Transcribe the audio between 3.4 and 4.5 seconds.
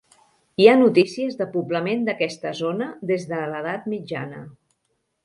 l'edat mitjana.